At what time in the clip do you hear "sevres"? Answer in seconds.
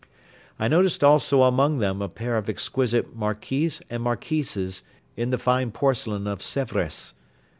6.41-7.13